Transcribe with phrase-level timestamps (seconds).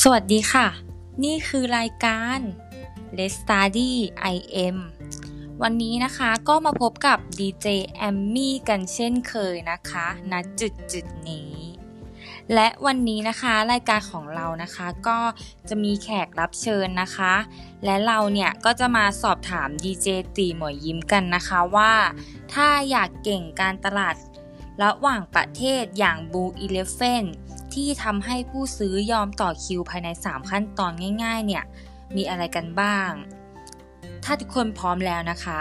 [0.00, 0.66] สวัสดีค่ะ
[1.24, 2.38] นี่คือรายการ
[3.16, 3.92] Let's Study
[4.34, 4.76] IM
[5.62, 11.54] วันนี้นะคะก็มาพบกับดีเจแอมมี่กันเช่นเคยนะคะณจุดจุดนี้
[12.54, 15.18] และวันนี้นะคะรายการของเรานะคะก็
[15.68, 17.34] จะมีแขกรับเชิญนะคะ
[17.84, 21.92] และเราเนี่ยก็จะมาสอบถามดีเจตีหมวยยิ้มกันนะคะว่า
[22.52, 24.14] ถ้าอยากเก่งการตลาด
[24.82, 27.28] ระหว่างประเทศอย่าง Blue Elephant
[27.74, 30.92] ที่ทำให้ผู้ซื้อยอมต่อคิวภายใน 3 ขั้นตอน
[31.24, 31.64] ง่าย ๆ เนี่ย
[32.16, 33.10] มีอะไรกันบ้าง
[34.24, 35.60] ถ้าทุกคนพร้อมแล้วนะคะ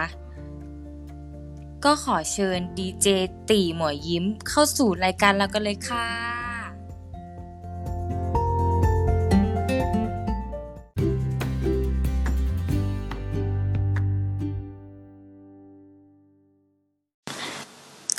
[1.85, 3.07] ก็ขอเชิญดีเจ
[3.49, 6.40] ตีหมวยยิ้มเข้าสู่รายการเรากันเลยค่ะ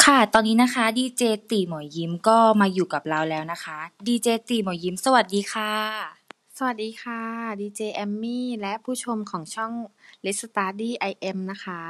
[0.09, 5.73] ค่ะ ตอนนี้นะคะดีเจตีหมวยยิ้มก็มาอยู่กับเราแล้วนะคะ ดีเจตีหมวยยิ้ม สวัสดีค่ะ
[6.57, 7.23] สวัสดีค่ะ
[7.61, 9.73] ดีเจแอมมี่ และผู้ชมของช่อง
[10.25, 11.81] Let's Study IM นะคะ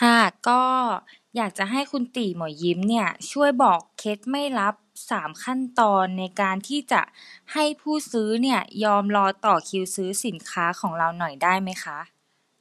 [0.00, 0.62] ค่ะ ก็
[1.36, 4.74] อยากจะให้คุณตีหมวยยิ้มเนี่ย ช่วยบอกเคล็ดไม่ลับ
[5.08, 7.02] 3ขั้นตอนในการที่จะ
[7.52, 11.98] ให้ผู้ซื้อเนี่ย ยอมรอต่อคิวซื้อสินค้าของเราหน่อยได้ไหมคะ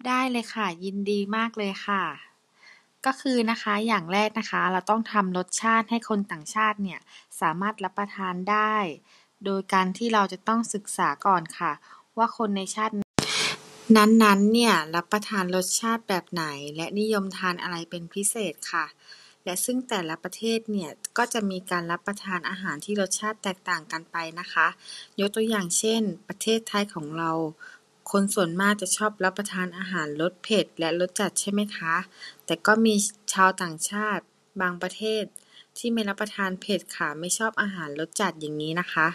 [0.08, 2.04] ได้เลยค่ะ ยินดีมากเลยค่ะ
[3.08, 7.00] ก็คือนะคะอย่างแรกนะคะ เราต้องทำรสชาติให้คนต่างชาติเนี่ย
[7.42, 8.76] สามารถรับประทานได้
[9.46, 11.72] โดยการที่เราจะต้องศึกษาก่อนค่ะ
[12.18, 12.94] ว่าคนในชาติ
[13.98, 18.86] นั้นๆเนี่ยรับประทานรสชาติแบบไหน และนิยมทานอะไรเป็นพิเศษค่ะ
[19.46, 24.68] และซึ่งแต่ละประเทศเนี่ยก็จะมีการรับประทานอาหารที่รสชาติแตกต่างกันไปนะคะ
[25.20, 27.32] ยกตัวอย่างเช่น ประเทศไทยของเรา
[28.12, 31.96] คนส่วนมากจะชอบรับประทานอาหารรสเผ็ดและรสจัดใช่ไหมคะ
[32.46, 32.94] แต่ก็มี
[33.34, 34.24] ชาวต่างชาติ
[34.62, 35.24] บางประเทศ
[35.78, 39.08] ที่ไม่รับประทานเผ็ดค่ะ ไม่ชอบอาหารรสจัดอย่างนี้นะคะ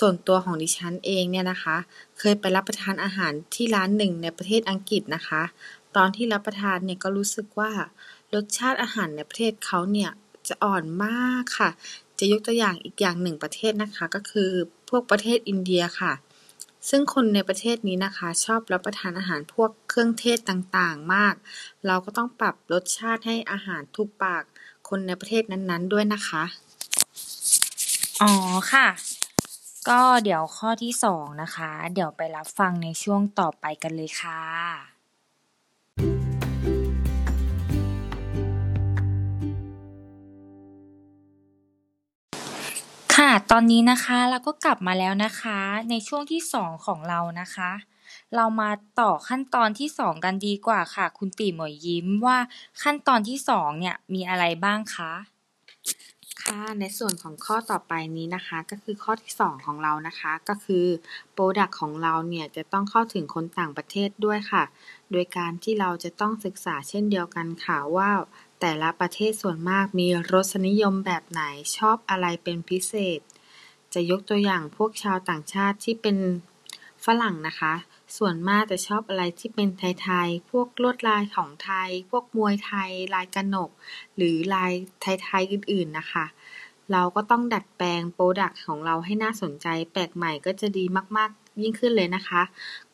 [0.00, 1.76] ส่วนตัวของดิฉันเองเนี่ยนะคะ
[2.18, 5.42] เคยไปรับประทานอาหารที่ร้านหนึ่งในประเทศอังกฤษนะคะ
[5.96, 7.70] ตอนที่รับประทานเนี่ยก็รู้สึกว่า
[8.34, 10.10] รสชาติอาหารในประเทศเขาเนี่ย
[10.48, 11.70] จะอ่อนมากค่ะ
[12.18, 14.50] จะยกตัวอย่างอีกอย่างหนึ่งประเทศนะคะ ก็คือ
[14.88, 16.12] พวกประเทศอินเดียค่ะ
[16.88, 21.34] ซึ่งคนในประเทศนี้นะคะ ชอบรับประทานอาหารพวกเครื่องเทศต่าง ๆ มาก
[21.86, 24.44] เราก็ต้องปรับรสชาติให้อาหารถูกปาก
[24.88, 26.44] คนในประเทศนั้น ๆ ด้วยนะคะ
[28.22, 28.32] อ๋อ
[28.72, 28.86] ค่ะ
[29.88, 34.95] ก็เดี๋ยวข้อที่สองนะคะ เดี๋ยวไปรับฟังในช่วงต่อไปกันเลยค่ะ
[43.52, 45.58] ตอนนี้นะคะเราก็กลับมาแล้วนะคะ
[45.90, 47.70] ในช่วงที่สองของเรานะคะ
[48.36, 48.70] เรามา
[49.00, 52.38] ต่อขั้นตอนที่สองกันดีกว่าค่ะ คุณตีหมวยยิ้มว่า
[52.82, 55.12] ขั้นตอนที่สองเนี่ยมีอะไรบ้างคะ
[56.42, 60.86] ค่ะในส่วนของข้อต่อไปนี้นะคะก็คือข้อที่สองของเรานะคะก็คือ
[61.32, 64.64] โปรดักต์ของเราเนี่ยจะต้องเข้าถึงคนต่างประเทศด้วยค่ะ
[65.12, 68.10] โดยการที่เราจะต้องศึกษาเช่นเดียวกันค่ะว่า
[68.60, 71.42] แต่ละประเทศส่วนมากมีรสนิยมแบบไหน
[71.76, 73.20] ชอบอะไรเป็นพิเศษ
[73.96, 76.16] จะยกตัวอย่างพวกชาวต่างชาติที่เป็น
[77.04, 77.74] ฝรั่งนะคะ
[78.16, 83.70] ส่วนมากจะชอบอะไรที่เป็นไทยๆ พวกลวดลายของไทย พวกมวยไทย ลายกระหนก
[84.16, 86.24] หรือลายไทยๆอื่นๆนะคะ
[86.92, 90.84] เราก็ต้องดัดแปลงโปรดักต์ของเราให้น่าสนใจ แปลกใหม่ก็จะดี
[91.16, 92.42] มากๆ ยิ่งขึ้นเลยนะคะ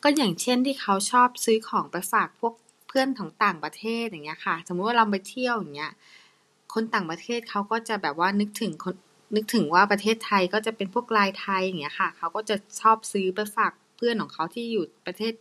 [0.02, 2.54] ก็อย่างเช่นที่เขาชอบซื้อของไปฝากพวก
[2.88, 5.92] เพื่อนของต่างประเทศอย่างเงี้ยค่ะ สมมุติว่าเราไปเที่ยวอย่างเงี้ย
[6.74, 8.94] คนต่างประเทศเขาก็จะแบบว่านึกถึงคน
[9.34, 15.32] นึกถึงว่าประเทศไทยก็จะเป็นพวกลายไทยอย่างเงี้ยค่ะ เขาก็จะชอบซื้อไปฝากเพื่อนของเขาที่อยู่ประเทศ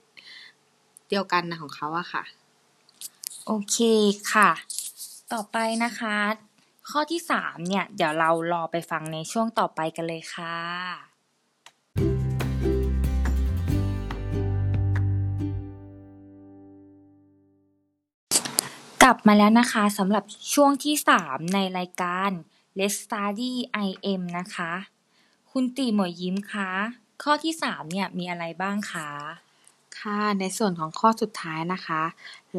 [1.09, 2.23] เดียวกันนะของเขาอะค่ะ
[3.45, 3.77] โอเค
[4.33, 4.49] ค่ะ
[5.33, 6.15] ต่อไปนะคะ
[6.89, 10.57] ข้อที่สามเนี่ย เดี๋ยวเรารอไปฟังในช่วงต่อไปกันเลยค่ะ
[19.03, 20.23] กลับมาแล้วนะคะสำหรับ
[20.53, 22.31] ช่วงที่สามในรายการ
[22.79, 23.51] Let's Study
[23.87, 24.71] IM นะคะ
[25.51, 26.69] คุณตีหมวยยิ้มคะ
[27.23, 29.09] ข้อที่สามเนี่ยมีอะไรบ้างคะ
[29.99, 32.01] ค่ะ ในส่วนของข้อสุดท้ายนะคะ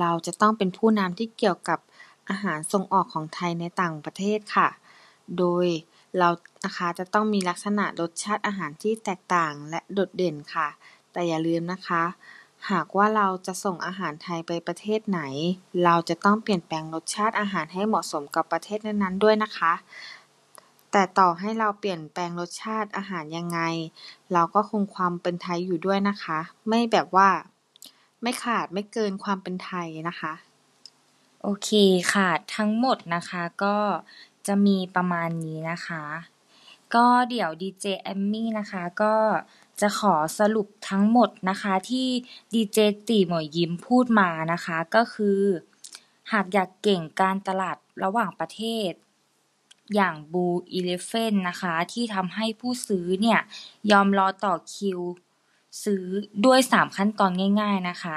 [0.01, 1.79] เราจะต้องเป็นผู้นำที่เกี่ยวกับ
[2.31, 4.69] อาหารส่งออกของไทยในต่างประเทศค่ะ
[5.39, 5.67] โดย
[6.19, 6.29] เรา
[6.65, 10.69] นะคะจะต้องมีลักษณะรสชาติอาหารที่แตกต่างและโดดเด่นค่ะ
[11.13, 12.03] แต่อย่าลืมนะคะ
[12.71, 15.21] หากว่าเราจะส่งอาหารไทยไปประเทศไหน
[15.85, 19.73] เราจะต้องเปลี่ยนแปลงรสชาติอาหารให้เหมาะสมกับประเทศนั้นๆด้วยนะคะ
[20.93, 23.61] แต่ต่อให้เราเปลี่ยนแปลงรสชาติอาหารยังไง
[24.33, 26.39] เราก็คงความเป็นไทยอยู่ด้วยนะคะ
[26.69, 27.29] ไม่แบบว่า
[28.23, 30.33] ไม่ขาดไม่เกินความเป็นไทยนะคะ
[31.43, 31.71] โอเค
[32.13, 33.77] ค่ะ ทั้งหมดนะคะก็
[34.47, 36.03] จะมีประมาณนี้นะคะ
[36.95, 39.15] ก็เดี๋ยวดีเจแอมมี่นะคะ ก็
[39.81, 42.09] จะขอสรุปทั้งหมดนะคะที่
[42.55, 42.79] ดีเจ
[43.09, 45.41] ตีหมวยยิ้มพูดมานะคะ ก็คือ
[46.33, 48.93] หากอยากเก่งการตลาดระหว่างประเทศ
[49.95, 53.41] อย่างบูอีเลฟเฟนนะคะ ที่ทำให้ผู้ซื้อเนี่ย
[53.91, 55.01] ยอมรอต่อคิว
[55.85, 56.05] ซื้อ
[56.45, 57.31] ด้วยสามขั้นตอน
[57.61, 58.17] ง่าย ๆนะคะ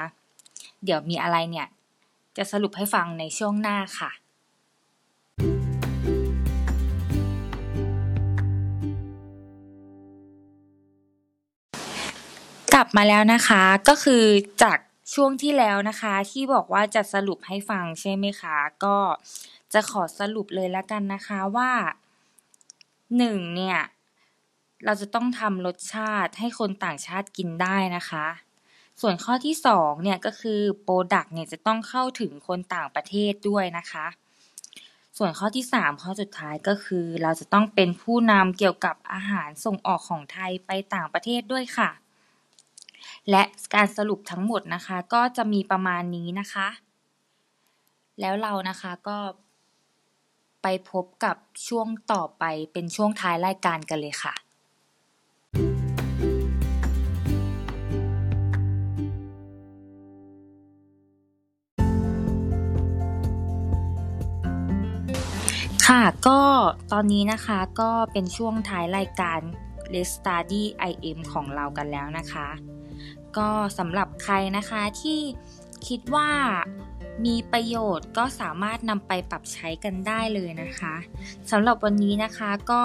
[0.84, 1.66] เดี๋ยวมีอะไรเนี่ย
[2.36, 4.10] จะสรุปให้ฟังในช่วงหน้าค่ะ
[12.86, 14.24] กลับมาแล้วนะคะ ก็คือ
[14.62, 14.78] จาก
[15.14, 18.96] ช่วงที่แล้วนะคะ ที่บอกว่าจะสรุปให้ฟังใช่ไหมคะ ก็
[19.72, 21.70] จะขอสรุปเลยแล้วกันนะคะว่า
[23.16, 23.78] หนึ่งเนี่ย
[24.84, 28.26] เราจะต้องทำรสชาติให้คนต่างชาติกินได้นะคะ
[29.00, 34.06] ส่วนข้อที่สองเนี่ยก็คือ product เนี่ยจะต้องเข้าถึงคนต่างประเทศด้วยนะคะ
[35.18, 41.90] ส่วนข้อที่สามข้อสุดท้ายก็คือ เราจะต้องเป็นผู้นำเกี่ยวกับอาหารส่งออกของไทยไปต่างประเทศด้วยค่ะ
[43.30, 43.42] และ
[43.74, 46.68] การสรุปทั้งหมดนะคะก็จะมีประมาณนี้นะคะ
[48.20, 49.18] แล้วเรานะคะก็
[50.62, 51.36] ไปพบกับ
[51.68, 54.34] ช่วงต่อไปเป็นช่วงท้ายรายการกันเลยค่ะ
[65.86, 66.40] ค่ะก็
[66.92, 69.40] ตอนนี้นะคะก็เป็นช่วงท้ายรายการ
[69.94, 72.48] l e Study IM ของเรากันแล้วนะคะ
[73.38, 73.48] ก็
[73.78, 75.20] สำหรับใครนะคะที่
[75.88, 76.30] คิดว่า
[77.24, 80.94] มีประโยชน์ก็สามารถนำไปปรับใช้กันได้เลยนะคะ
[81.50, 82.82] สำหรับวันนี้นะคะก็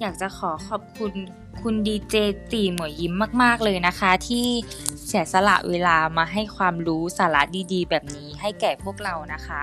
[0.00, 1.12] อยากจะขอขอบคุณ
[1.62, 2.14] คุณดีเจ
[2.52, 4.46] ตีหมวยยิ้มมาก ๆ เลยนะคะ ที่
[5.06, 7.42] เสียสละเวลามาให้ความรู้สาระ
[7.72, 9.62] ดีๆ แบบนี้ให้แก่พวกเรานะคะ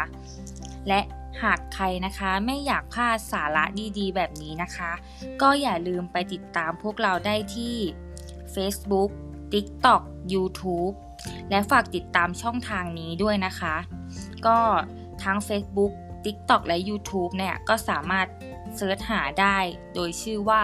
[0.88, 1.00] และ
[1.44, 3.64] หากใครนะคะไม่อยากพลาดสาระ
[4.00, 4.92] ดีๆ แบบนี้นะคะ
[5.42, 7.76] ก็อย่าลืมไปติดตามพวกเราได้ที่
[8.56, 9.10] Facebook
[9.54, 10.02] TikTok
[10.34, 10.96] YouTube
[11.50, 13.76] และฝากติดตามช่องทางนี้ด้วยนะคะ
[14.48, 14.60] ก็
[15.24, 15.94] ทั้ง Facebook
[16.26, 18.28] TikTok และ YouTube เนี่ยก็สามารถ
[18.76, 19.58] เซิร์ชหาได้
[19.94, 20.64] โดยชื่อว่า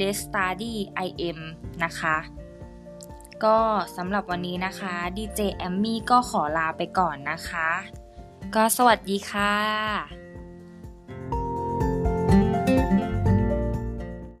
[0.00, 0.74] l e s Study
[1.06, 1.38] IM
[1.84, 2.16] นะคะ
[3.44, 3.58] ก็
[3.96, 7.68] สำหรับวันนี้นะคะ DJ แอมมี่ก็ขอลาไปก่อนนะคะ
[8.54, 10.21] ก็สวัสดีค่ะ